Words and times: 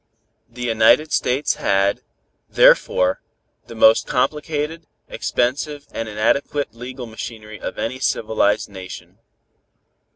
The 0.49 0.63
United 0.63 1.11
States 1.11 1.57
had, 1.57 2.01
therefore, 2.49 3.21
the 3.67 3.75
most 3.75 4.07
complicated, 4.07 4.87
expensive 5.07 5.85
and 5.91 6.09
inadequate 6.09 6.73
legal 6.73 7.05
machinery 7.05 7.59
of 7.59 7.77
any 7.77 7.99
civilized 7.99 8.67
nation. 8.67 9.19